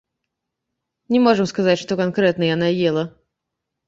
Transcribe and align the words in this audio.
Не 1.15 1.19
можам 1.25 1.47
сказаць, 1.51 1.75
што 1.81 1.97
канкрэтна 1.99 2.49
яна 2.55 2.71
ела. 2.93 3.03